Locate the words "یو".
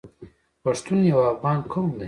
1.11-1.19